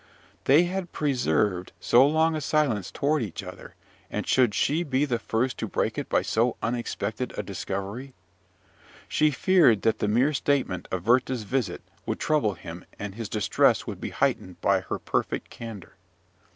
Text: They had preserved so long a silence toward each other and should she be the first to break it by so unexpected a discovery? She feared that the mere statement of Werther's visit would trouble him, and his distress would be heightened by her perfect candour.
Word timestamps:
They 0.45 0.63
had 0.63 0.91
preserved 0.91 1.73
so 1.79 2.03
long 2.07 2.35
a 2.35 2.41
silence 2.41 2.89
toward 2.89 3.21
each 3.21 3.43
other 3.43 3.75
and 4.09 4.25
should 4.25 4.55
she 4.55 4.81
be 4.81 5.05
the 5.05 5.19
first 5.19 5.59
to 5.59 5.67
break 5.67 5.95
it 5.95 6.09
by 6.09 6.23
so 6.23 6.57
unexpected 6.63 7.37
a 7.37 7.43
discovery? 7.43 8.15
She 9.07 9.29
feared 9.29 9.83
that 9.83 9.99
the 9.99 10.07
mere 10.07 10.33
statement 10.33 10.87
of 10.91 11.05
Werther's 11.05 11.43
visit 11.43 11.83
would 12.07 12.19
trouble 12.19 12.55
him, 12.55 12.83
and 12.97 13.13
his 13.13 13.29
distress 13.29 13.85
would 13.85 14.01
be 14.01 14.09
heightened 14.09 14.59
by 14.59 14.79
her 14.79 14.97
perfect 14.97 15.51
candour. 15.51 15.93